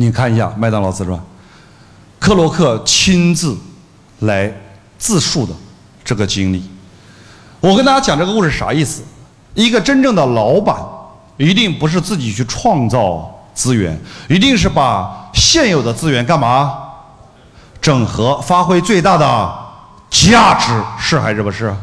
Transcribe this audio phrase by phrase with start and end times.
[0.00, 1.20] 你看一下麦当劳自传，
[2.18, 3.54] 克洛克亲自
[4.20, 4.50] 来
[4.96, 5.52] 自述的
[6.02, 6.62] 这个经历。
[7.60, 9.02] 我跟大家讲这个故事啥意思？
[9.52, 10.74] 一个真正的老板，
[11.36, 16.78] 一定不是自己去创造资源，一定是把现有的资源干嘛？
[17.82, 19.54] 整合，发挥最大的
[20.08, 21.74] 价值，是还是不是？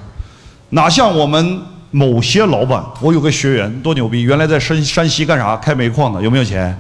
[0.70, 1.62] 哪像我们
[1.92, 2.84] 某些老板？
[3.00, 5.56] 我有个学员多牛逼，原来在山山西干啥？
[5.58, 6.76] 开煤矿的，有没有钱？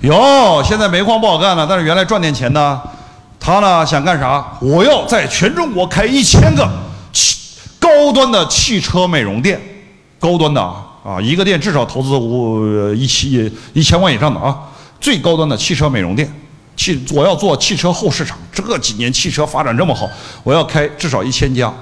[0.00, 2.80] 有，现在煤矿不好干了，但是原来赚点钱呢。
[3.38, 4.44] 他呢想干啥？
[4.60, 6.68] 我要在全中国开一千个
[7.12, 7.36] 汽
[7.78, 9.60] 高端的汽车美容店，
[10.18, 14.58] 高端的啊，一个店至少投资五一七一千万以上的啊，
[15.00, 16.28] 最高端的汽车美容店。
[16.74, 20.08] 汽我要做汽车后市场，这几年汽车发展这么好，
[20.42, 21.72] 我要开至少一千家。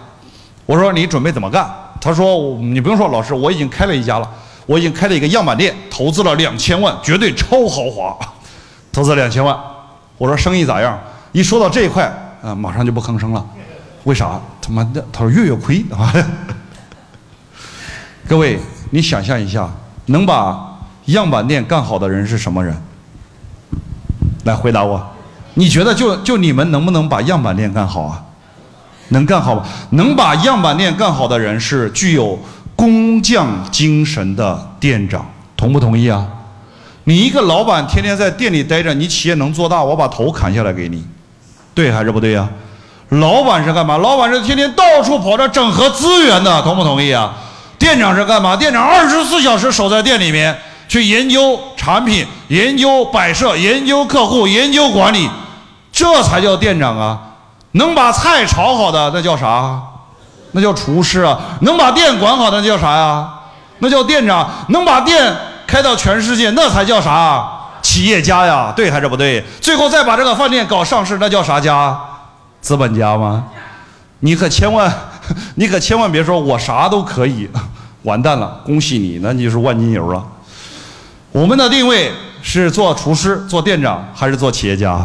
[0.67, 1.69] 我说你准备怎么干？
[2.01, 4.31] 他说你不用说，老师我已经开了一家了，
[4.67, 8.19] 我已经开了一个样板店，投资了两千万，绝对超豪华，
[8.93, 9.59] 投资两千万。
[10.17, 10.99] 我说生意咋样？
[11.33, 12.05] 一说到这一块，
[12.43, 13.45] 啊，马上就不吭声了。
[14.05, 14.41] 为啥？
[14.63, 16.13] 他妈的，他说月月亏啊。
[18.29, 18.59] 各位，
[18.91, 19.69] 你想象一下，
[20.07, 22.75] 能把样板店干好的人是什么人？
[24.45, 25.05] 来回答我，
[25.55, 28.23] 你觉得就就你们能不能把样板店干好啊？
[29.09, 29.65] 能干好吗？
[29.91, 32.39] 能把样板店干好的人是具有
[32.85, 35.25] 工匠精神的店长，
[35.57, 36.27] 同不同意啊？
[37.05, 41.03] 你一个老板天天在店里待着，你企业能做大，我把头砍下来给你，
[41.75, 42.47] 对还是不对呀？
[43.09, 43.97] 老板是干嘛？
[43.97, 47.33] 老板是天天到处跑着整合资源的，同不同意啊？
[47.79, 48.55] 店长是干嘛？
[48.55, 50.55] 店长二十四小时守在店里面。
[50.87, 55.31] 去研究产品，研究摆设，研究客户，研究管理，
[55.91, 57.19] 这才叫店长啊！
[57.73, 59.81] 能把菜炒好的那叫啥？
[60.55, 61.39] 那叫厨师啊！
[61.63, 63.29] 能把店管好那叫啥呀？
[63.81, 64.49] 那叫店长！
[64.69, 67.45] 能把店开到全世界那才叫啥？
[67.83, 68.73] 企业家呀！
[68.75, 69.45] 对还是不对？
[69.61, 71.99] 最后再把这个饭店搞上市，那叫啥家？
[72.61, 73.45] 资本家吗？
[74.21, 74.91] 你可千万，
[75.57, 77.49] 你可千万别说我啥都可以，
[78.05, 78.61] 完蛋了！
[78.65, 80.25] 恭喜你，那你就是万金油了。
[81.33, 85.05] 我们的定位是做厨师、做店长，还是做企业家？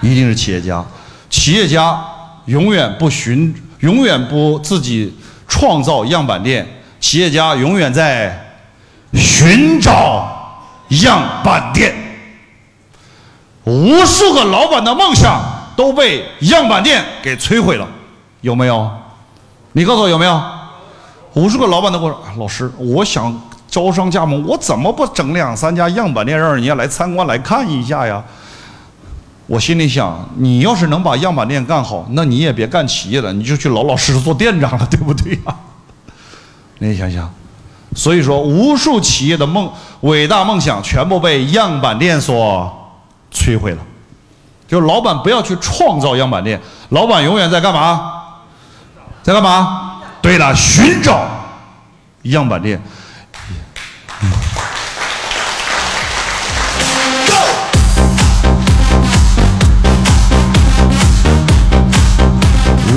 [0.00, 0.82] 一定是企业家。
[1.28, 2.02] 企业家
[2.46, 5.14] 永远不寻，永远不自己
[5.46, 6.66] 创造样板店。
[7.00, 8.56] 企业家永远在
[9.14, 10.62] 寻找
[11.02, 11.94] 样板店。
[13.64, 15.42] 无数个老板的梦想
[15.76, 17.86] 都被样板店给摧毁了，
[18.40, 18.90] 有没有？
[19.72, 20.42] 你告诉我有没有？
[21.34, 23.34] 无数个老板都跟我说：“老师，我想。”
[23.70, 28.20] 招商加盟，我怎么不整两三家样板店，让人家来参观来看一下呀？
[29.50, 35.56] 我心里想，你要是能把样板店干好，那你也别干企业了，你就去老老实实做店长了，对不对呀？
[36.78, 37.28] 你想想，
[37.96, 39.68] 所以说，无数企业的梦、
[40.02, 42.72] 伟大梦想，全部被样板店所
[43.34, 43.78] 摧毁了。
[44.68, 48.12] 就老板不要去创造样板店，老板永远在干嘛？
[49.20, 50.00] 在干嘛？
[50.22, 51.28] 对了，寻找
[52.22, 52.80] 样板店。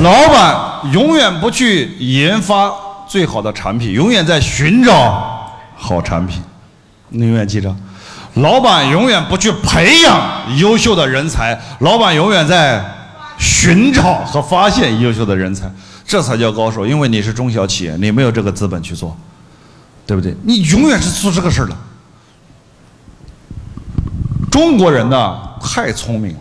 [0.04, 2.70] 老板永远不去研发
[3.08, 6.42] 最好的产品，永远在寻找好产品。
[7.08, 7.74] 你永远记着，
[8.36, 12.84] 老板永远不去培养优秀的人才，老板永远在
[13.38, 15.72] 寻找和发现优秀的人才，
[16.06, 16.86] 这才叫高手。
[16.86, 19.18] 因为你是中小企业，你没有这个资本去做。
[20.06, 20.36] 对不对？
[20.44, 21.74] 你永远是做这个事儿的。
[24.52, 26.40] 中国人呢，太聪明了。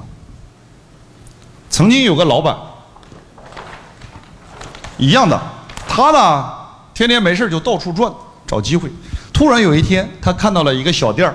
[1.71, 2.57] 曾经有个老板，
[5.03, 5.37] 一样的，
[5.89, 6.45] 他呢，
[6.95, 8.11] 天天没事就到处转，
[8.47, 8.89] 找机会。
[9.33, 11.35] 突然有一天，他看到了一个小店儿，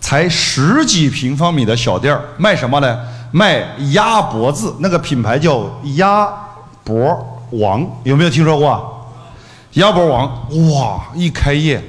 [0.00, 3.00] 才十几平方米的小店儿，卖什么呢？
[3.32, 6.28] 卖鸭脖子，那个品牌叫鸭
[6.84, 9.10] 脖王，有没有听说过？
[9.72, 11.02] 鸭脖王，哇！
[11.12, 11.82] 一开业，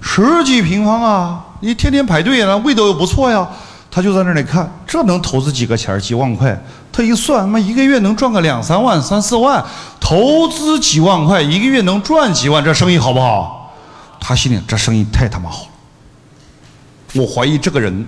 [0.00, 3.48] 十几平方啊，你天天排队啊，味道又不错呀。
[3.90, 6.60] 他就在那里看，这能投资几个钱几万块？
[6.98, 9.64] 他一算，妈一个月能赚个两三万、三四万，
[10.00, 13.72] 投资几万块，一个月能赚几万，这生意好不好？
[14.18, 15.68] 他心里这生意太他妈好了。
[17.14, 18.04] 我怀疑这个人，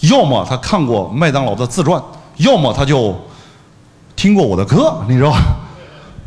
[0.00, 2.02] 要么他看过麦当劳的自传，
[2.38, 3.14] 要么他就
[4.16, 5.36] 听过我的课，你知道吗？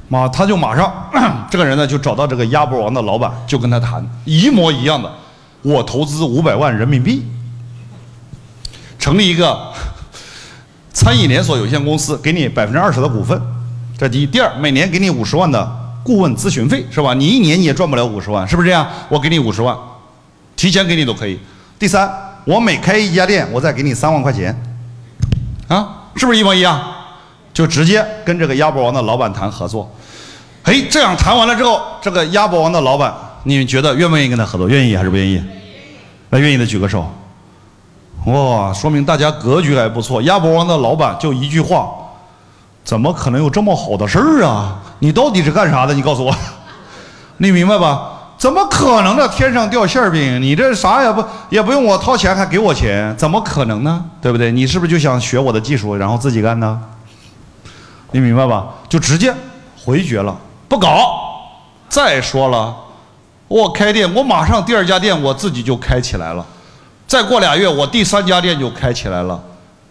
[0.09, 0.93] 马他就马上，
[1.49, 5.11] 这个人呢就找到这个鸭脖王的老板，就跟他谈一模一样的，
[5.63, 7.25] 我投资五百万人民币，
[8.99, 9.73] 成立一个
[10.93, 13.39] 餐饮连锁有限公司，给你百分之二十的股份，
[13.97, 14.27] 这第一。
[14.27, 15.69] 第二，每年给你五十万的
[16.03, 17.15] 顾问咨询费，是吧？
[17.15, 18.87] 你一年你也赚不了五十万，是不是这样？
[19.09, 19.75] 我给你五十万，
[20.55, 21.39] 提前给你都可以。
[21.79, 22.09] 第三，
[22.45, 24.55] 我每开一家店，我再给你三万块钱，
[25.67, 26.79] 啊，是不是一模一样？
[27.53, 29.91] 就直接跟这个鸭脖王的老板谈合作。
[30.63, 33.13] 哎，这样谈完了之后，这个鸭脖王的老板，
[33.43, 34.69] 你们觉得愿不愿意跟他合作？
[34.69, 35.41] 愿意还是不愿意？
[36.29, 37.11] 那愿意的举个手。
[38.25, 40.21] 哇，说明大家格局还不错。
[40.21, 41.89] 鸭脖王的老板就一句话：
[42.83, 44.79] 怎么可能有这么好的事儿啊？
[44.99, 45.93] 你到底是干啥的？
[45.93, 46.33] 你告诉我，
[47.37, 48.11] 你明白吧？
[48.37, 49.27] 怎么可能的？
[49.27, 50.41] 天上掉馅饼？
[50.41, 53.15] 你这啥也不也不用我掏钱，还给我钱？
[53.17, 54.03] 怎么可能呢？
[54.21, 54.51] 对不对？
[54.51, 56.81] 你是不是就想学我的技术，然后自己干呢？
[58.11, 58.67] 你明白吧？
[58.87, 59.33] 就直接
[59.83, 60.35] 回绝了。
[60.69, 60.89] 不搞，
[61.89, 62.73] 再说了，
[63.47, 66.45] 我开店，我马上第二家店我自己就开起来了，
[67.07, 69.41] 再过俩月我第三家店就开起来了，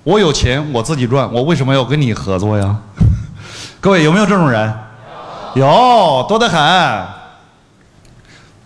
[0.02, 2.76] 我有钱我自己赚，我为什么要跟你合作呀？
[3.80, 4.72] 各位有没有这种人？
[5.54, 6.58] 有，多得很。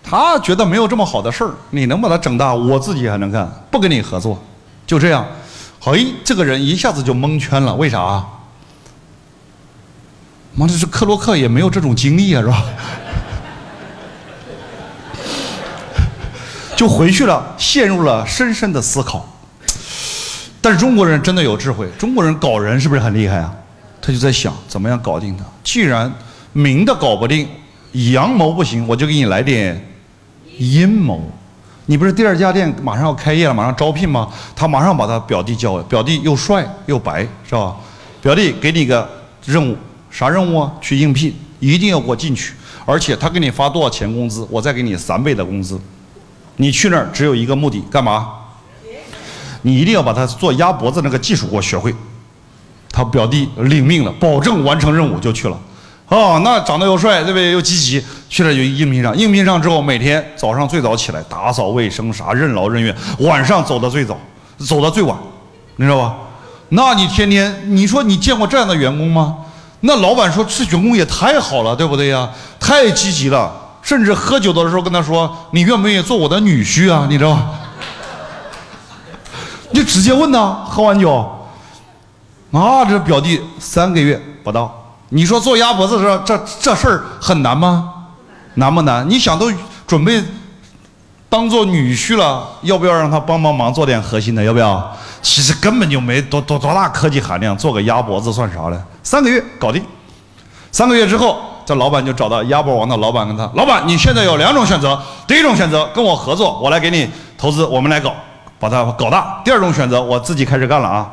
[0.09, 4.41] 他觉得没有这么好的事儿，你能把它整大，我自己还能干，不跟你合作，
[4.87, 5.27] 就这样。
[5.81, 8.25] 嘿，这个人一下子就蒙圈了，为啥？
[10.55, 12.65] 妈的，这克洛克也没有这种经历啊，是吧？
[16.77, 19.27] 就回去了，陷入了深深的思考。
[20.61, 23.53] 但是中国人真的有智慧，中国人搞人是不是很厉害啊？
[24.03, 25.45] 他就在想怎么样搞定他。
[25.65, 26.13] 既然
[26.53, 27.49] 明的搞不定，
[28.13, 29.83] 阳谋不行，我就给你来点
[30.59, 31.23] 阴谋。
[31.87, 34.29] 你不是第二家店马上要开业了，马上招聘吗？
[34.55, 37.75] 他马上把他表弟叫来，表弟又帅又白，是吧？
[38.21, 39.09] 表弟给你个
[39.45, 39.77] 任务。
[40.11, 40.73] 啥任务啊？
[40.81, 45.79] 去应聘，一定要给我进去，而且他给你发多少钱工资，我再给你三倍的工资。
[46.57, 48.29] 你去那儿只有一个目的，干嘛？
[49.63, 51.95] 你一定要把他做鸭脖子那个技术给我学会。
[52.91, 55.59] 他表弟领命了，保证完成任务就去了。
[56.09, 57.51] 哦，那长得又帅，对不对？
[57.51, 59.15] 又积极，去了就应聘上。
[59.17, 62.95] 应聘上之后，每天早上最早起来打扫卫生啥，任劳任怨。
[63.19, 64.17] 晚上走的最早，
[64.59, 65.17] 走的最晚，
[65.77, 66.15] 你知道吧？
[66.71, 69.37] 那你天天，你说你见过这样的员工吗？
[69.81, 72.31] 那老板说：“这员工也太好了，对不对呀？
[72.59, 73.53] 太积极了，
[73.87, 77.51] 甚至喝酒的时候跟他说：‘你愿不愿意做我的女婿啊？’你知道吗？
[79.71, 80.65] 你就直接问呐。
[80.69, 81.15] 喝完酒，
[82.51, 87.93] 啊，这表弟三个月不到，你说做鸭脖子这这这事儿很难吗？
[88.55, 89.09] 难不难？
[89.09, 89.53] 你想都
[89.87, 90.21] 准备
[91.29, 94.43] 当做女婿了，要不要让他帮帮忙做点核心的？
[94.43, 94.97] 要不要？
[95.23, 99.81] 其实根本就没多多多大科技含量，做个鸭脖子算啥嘞？”三个月搞定，
[100.73, 108.15] 三个月之后，这老板就找到鸭脖王的老板，跟他老板，你现在有两种选择，第一种选择跟我合作，我来给你投资，我们来搞，
[108.59, 111.11] 把它搞大；第二种选择，我自己开始干了啊。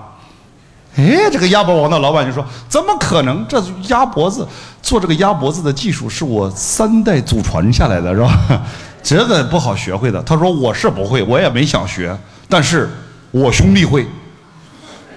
[0.96, 3.44] 哎，这个鸭脖王的老板就说：怎么可能？
[3.50, 4.48] 这鸭脖子
[4.84, 8.62] 做这个鸭脖子的技术是我三代祖传下来的，是吧？
[9.02, 10.22] 这个不好学会的。
[10.22, 12.16] 他说我是不会，我也没想学，
[12.48, 12.88] 但是
[13.32, 14.08] 我兄弟会。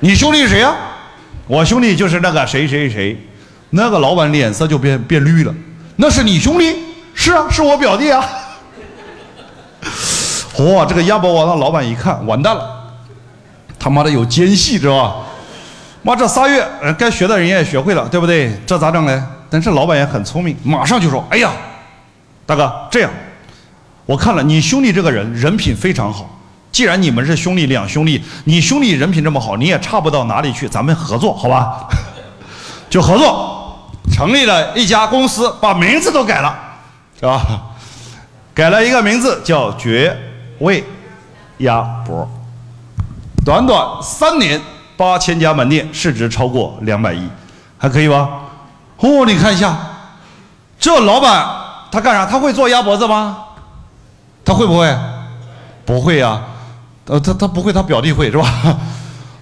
[0.01, 0.75] 你兄弟是谁呀？
[1.47, 3.17] 我兄弟就是那个谁谁谁，
[3.71, 5.55] 那个老板脸色就变变绿了。
[5.97, 6.77] 那是你兄弟？
[7.15, 8.25] 是啊，是我表弟啊。
[10.59, 12.65] 哇，这个鸭脖王的老板一看，完蛋了，
[13.79, 15.17] 他妈的有奸细，知道吧？
[16.03, 16.67] 妈，这仨月，
[16.99, 18.59] 该学的人也学会了，对不对？
[18.67, 19.23] 这咋整嘞？
[19.49, 21.51] 但是老板也很聪明，马上就说：“哎呀，
[22.45, 23.11] 大哥，这样，
[24.05, 26.31] 我看了你兄弟这个人，人品非常好。”
[26.73, 31.87] 既然你们是兄弟，两兄弟，你兄弟人品这么好，你也差不到哪里去，咱们合作好吧？
[32.91, 33.56] 就合作，
[34.17, 36.59] 成立了一家公司，把名字都改了，
[37.21, 37.45] 是吧？
[38.55, 40.17] 改了一个名字叫绝
[40.61, 40.83] 味
[41.59, 42.27] 鸭脖，
[43.45, 44.59] 短短三年，
[44.97, 47.29] 八千家门店，市值超过两百亿，
[47.77, 48.27] 还可以吧？
[48.97, 49.77] 哦，你看一下，
[50.81, 51.47] 这老板
[51.93, 52.25] 他干啥？
[52.25, 53.37] 他会做鸭脖子吗？
[54.47, 54.97] 他会不会？
[55.85, 56.41] 不会呀。
[57.09, 58.49] 呃，他他不会，他表弟会是吧？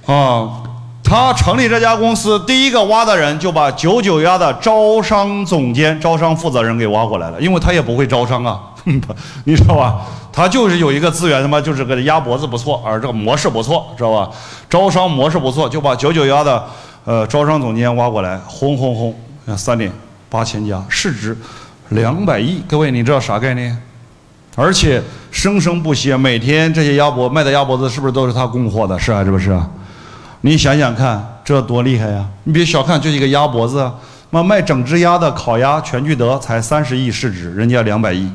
[0.06, 0.63] 啊，
[1.04, 8.58] 他成立这家公司，第一个挖的人就把九九鸭的招商总监、招商负责人给挖过来了，因为他也不会招商啊，
[9.44, 10.00] 你知道吧？
[10.32, 14.30] 他就是有一个资源，他妈就是个鸭脖子不错，而这个模式不错，知道吧？
[14.68, 16.64] 招商模式不错，就把九九鸭的
[17.04, 19.14] 呃招商总监挖过来，轰轰轰，
[19.56, 19.92] 三点
[20.30, 21.37] 八千家，市值
[21.90, 23.78] 两百亿，各位你知道啥概念？
[24.56, 28.99] 而且生生不息，每天这些鸭脖卖的鸭脖子是不是都是他供货的？
[28.99, 29.68] 是啊，是不是啊？
[30.46, 32.22] 你想想看，这多厉害呀！
[32.44, 33.90] 你别小看就一个鸭脖子，
[34.28, 38.30] 妈卖整只鸭的烤鸭全聚德才三十亿市值，人家两百亿，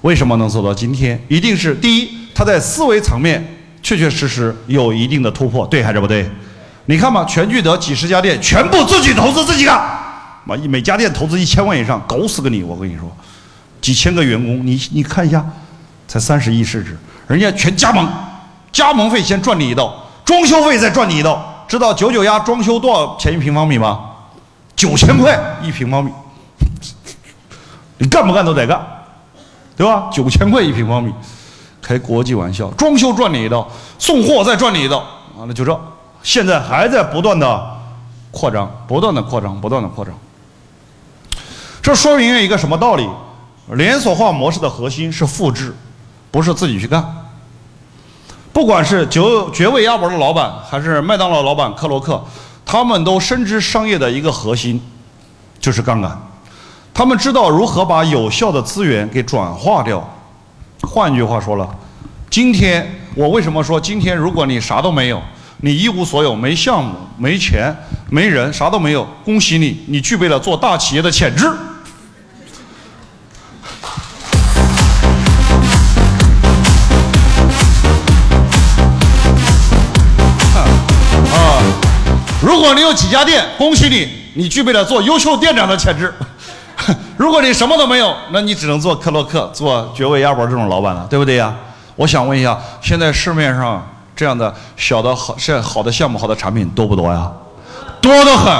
[0.00, 1.16] 为什么能走到今天？
[1.28, 6.28] 一定是第一，他在思维层面确确实实有一定的突破，对还是不对？
[6.86, 9.80] 你看嘛，全聚德几十家店全部自己投资自己干，
[10.42, 12.64] 妈一每家店投资一千万以上，搞死个你！
[12.64, 13.08] 我跟你说。
[13.80, 15.46] 几千个员工，你你看一下，
[16.08, 18.08] 才三十亿市值，人家全加盟，
[18.72, 21.42] 加盟费先赚你一道，装修费再赚你一刀。
[21.66, 23.98] 知道九九鸭装修多少钱一平方米吗？
[24.76, 26.12] 九千块一平方米。
[27.96, 28.78] 你干不干都得干，
[29.74, 30.10] 对吧？
[30.12, 31.10] 九千块一平方米，
[31.80, 33.66] 开国际玩笑，装修赚你一刀，
[33.98, 35.02] 送货再赚你一刀，
[35.38, 35.80] 完了就这，
[36.22, 37.78] 现在还在不断的
[38.30, 40.12] 扩张，不断的扩张，不断的扩张。
[41.80, 43.08] 这说明了一个什么道理？
[43.72, 45.74] 连锁化模式的核心是复制，
[46.30, 47.02] 不是自己去干。
[48.52, 49.20] 不管是绝
[49.52, 52.22] 绝味鸭脖的老板，还是麦当劳老板克洛克，
[52.64, 54.80] 他们都深知商业的一个核心，
[55.60, 56.20] 就是杠杆。
[56.92, 60.02] 他们知道如何把有效的资源给转化掉。
[60.82, 61.68] 换句话说了，
[62.28, 65.22] 今天我为什么说今天如果你啥都没有，
[65.58, 67.72] 你一无所有，没项目、没钱、
[68.10, 71.48] 没人，啥都没有，恭喜你，你具备了做大企业的潜质。
[82.68, 86.12] 果你有几家店，恭喜你，你具备了做优秀店长的潜质。
[87.16, 91.54] 如果你什么都没有，那你只能做克洛克、做绝味鸭脖这种老板了，对不对呀？
[91.96, 93.82] 我想问一下，现在市面上
[94.14, 97.32] 这样的小的好、现好的项目、好的产品多不多呀？
[98.02, 98.52] 多得很。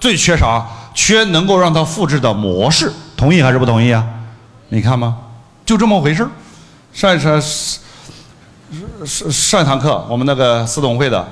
[0.00, 0.64] 最缺啥？
[0.94, 2.90] 缺能够让它复制的模式。
[3.14, 4.02] 同意还是不同意啊？
[4.70, 5.18] 你看吗？
[5.66, 6.30] 就这么回事儿
[6.94, 7.38] 上一上
[9.04, 11.26] 上上一堂课，我们那个司董会的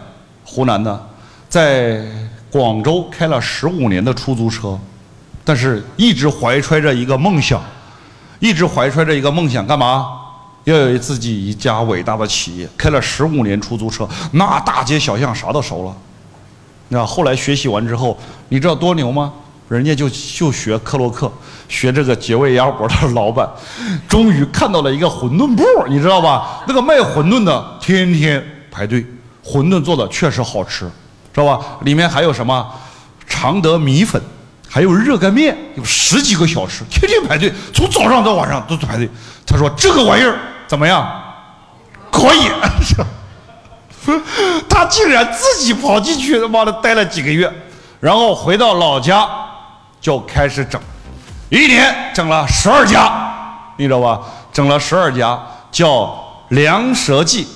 [0.45, 1.09] 湖南的，
[1.53, 2.01] 在
[2.51, 4.79] 广州开了十五年的出租车。
[5.45, 7.63] 但是一直怀揣着一个梦想，
[8.39, 10.07] 一直怀揣着一个梦想，干嘛？
[10.65, 12.67] 要有自己一家伟大的企业。
[12.75, 15.95] 开了十五年出租车，那大街小巷啥都熟了。
[16.89, 18.19] 那后来学习完之后，
[18.49, 19.31] 你知道多牛吗？
[19.69, 21.31] 人家就就学克洛克，
[21.69, 23.47] 学这个绝味鸭脖的老板，
[24.09, 26.63] 终于看到了一个馄饨铺，你知道吧？
[26.67, 29.05] 那个卖馄饨的天天排队，
[29.45, 30.91] 馄饨做的确实好吃，
[31.33, 31.65] 知道吧？
[31.83, 32.67] 里面还有什么
[33.27, 34.23] 常德米粉。
[34.75, 39.07] 还有热干面，有十几个小时，天天排队，从早上到晚上都在排队。
[39.47, 40.35] 他说：“这个玩意儿
[40.67, 41.07] 怎么样？
[42.11, 42.51] 可以。
[44.71, 47.53] ”他竟然自己跑进去，他妈的待了几个月，
[48.01, 49.29] 然后回到老家
[50.01, 50.81] 就开始整，
[51.51, 53.13] 一年整了十二家，
[53.77, 54.23] 你知道吧？
[54.55, 55.39] 整了十二家，
[55.71, 57.47] 叫梁蛇记。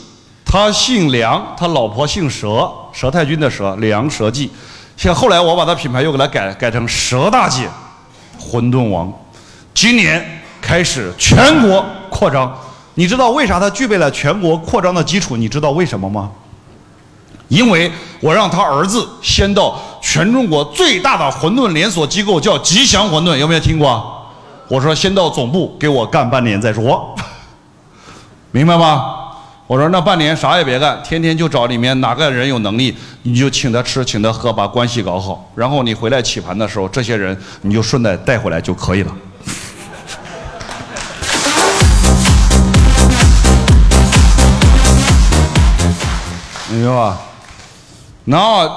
[0.45, 4.51] 他姓梁，他老婆姓蛇，佘太君的佘，梁蛇记。
[4.97, 7.69] 像后来我把它品牌又给它改改成佘大姐，
[8.41, 9.13] 馄饨王，
[9.75, 12.51] 今年开始全国扩张。
[12.95, 15.37] 你知道为啥它具备了全国扩张的基础？
[15.37, 16.31] 你知道为什么吗？
[17.49, 24.27] 因为我让他儿子先到全中国最大的馄饨连锁机构叫吉祥馄饨，有没有听过？
[24.69, 27.15] 我说先到总部给我干半年再说，
[28.51, 29.16] 明白吗？
[29.69, 35.51] 我说那半年啥也别干，天天就找里面哪个人有能力，你就请他吃，请他喝，把关系搞好。
[35.57, 39.13] 然后你回来起盘的时候，这些人你就顺带带回来就可以了。
[46.71, 47.19] 明白吧？
[48.27, 48.71] 那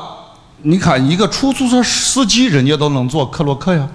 [0.64, 3.88] 你看一个出租车司机，人家都能做克洛克呀，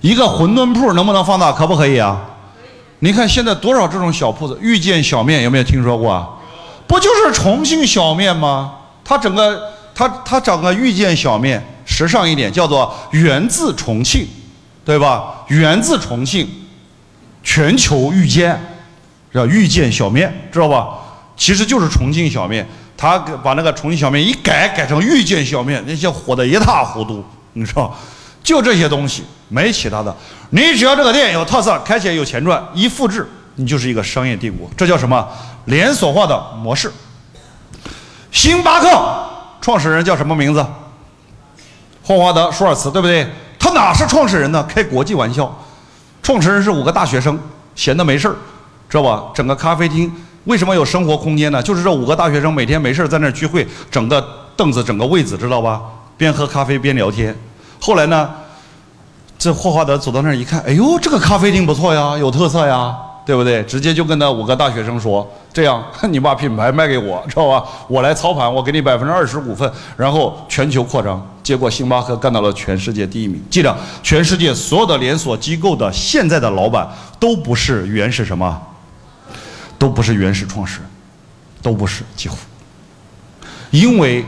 [0.00, 1.52] 一个馄饨铺能不能放大？
[1.52, 2.18] 可不可以啊？
[3.00, 6.28] 你看现在多少这种小铺子，遇见小面有没有听说过啊？
[6.86, 8.74] 不就是重庆小面吗？
[9.04, 14.26] 它整个它它整个遇见小面，时尚一点叫做源自重庆，
[14.84, 15.44] 对吧？
[15.48, 16.48] 源自重庆，
[17.42, 18.58] 全球遇见，
[19.32, 20.88] 叫遇见小面，知道吧？
[21.36, 27.24] 其实就是重庆小面，他把那个重庆小面一改，改成遇见小面，那些火得一塌糊涂，
[27.54, 27.94] 你知道？
[28.44, 30.14] 就这些东西，没其他的。
[30.50, 34.70] 你只要这个店有特色，开起来有钱赚，一复制，你就是一个商业帝国。
[34.76, 35.26] 这叫什么？
[35.64, 36.92] 连锁化的模式。
[38.30, 38.88] 星巴克
[39.62, 40.64] 创始人叫什么名字？
[42.02, 43.26] 霍华德·舒尔茨，对不对？
[43.58, 44.62] 他哪是创始人呢？
[44.68, 45.52] 开国际玩笑。
[46.22, 47.38] 创始人是五个大学生，
[47.74, 48.36] 闲的没事儿，
[48.90, 49.24] 知道吧？
[49.34, 50.12] 整个咖啡厅
[50.44, 51.62] 为什么有生活空间呢？
[51.62, 54.22] 就是这五个大学生每天没事儿在那儿聚会，整个
[54.54, 55.80] 凳子，整个位子，知道吧？
[56.18, 57.34] 边喝咖啡边聊天。
[57.84, 58.30] 后来呢，
[59.38, 63.62] 这霍华德走到那儿一看，哎呦，这个咖啡厅不错呀，有特色呀，对不对？
[63.64, 67.62] 直接就跟那五个大学生说：“这样， 你把品牌卖给我，知道吧？
[67.86, 73.38] 我来操盘，我给你百分之二十股份，然后全球扩张。”结果星巴克干到了全世界第一名。
[73.50, 76.88] 记着，全世界所有的连锁机构的现在的老板
[77.20, 78.62] 都不是原始什么，
[79.78, 80.88] 都不是原始创始人，
[81.60, 82.38] 都不是几乎，
[83.70, 84.24] 因为。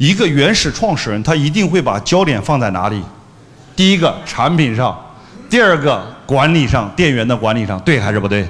[0.00, 3.02] 一个原始创始人，他一定会把焦点放在哪里？
[3.76, 4.98] 第一个产品上，
[5.50, 8.48] 第二个管理上，店员的管理上，对还是不对？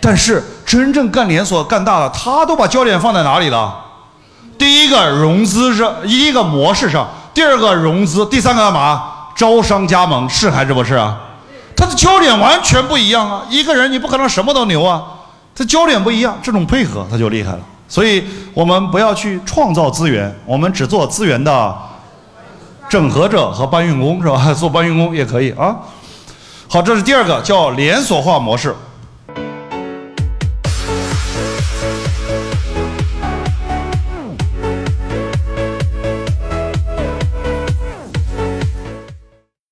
[0.00, 3.74] 但是真正干连锁干大了，他都把焦点放在哪里了？
[4.56, 9.02] 第一个融资上，一个模式上；第二个融资，第三个干嘛？
[9.34, 11.18] 招商加盟，是还是不是啊？
[11.76, 13.42] 他的焦点完全不一样啊！
[13.50, 15.02] 一个人你不可能什么都牛啊，
[15.56, 17.58] 他焦点不一样，这种配合他就厉害了。
[17.86, 18.24] 所以
[18.54, 21.76] 我们不要去创造资源，我们只做资源的
[22.88, 24.52] 整合者和搬运工，是吧？
[24.54, 25.76] 做搬运工也可以啊。
[26.68, 28.74] 好，这是第二个叫连锁化模式。